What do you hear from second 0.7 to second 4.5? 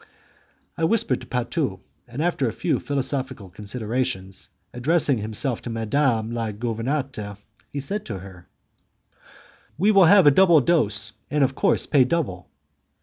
I whispered to Patu, and, after a few philosophical considerations,